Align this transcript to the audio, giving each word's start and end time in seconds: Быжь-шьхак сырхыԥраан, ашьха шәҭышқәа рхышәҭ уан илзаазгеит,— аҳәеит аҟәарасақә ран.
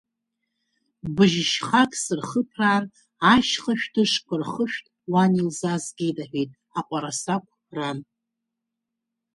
Быжь-шьхак 1.15 1.91
сырхыԥраан, 2.03 2.85
ашьха 3.33 3.73
шәҭышқәа 3.79 4.35
рхышәҭ 4.41 4.85
уан 5.11 5.31
илзаазгеит,— 5.39 6.17
аҳәеит 6.23 6.51
аҟәарасақә 6.79 7.51
ран. 7.75 7.99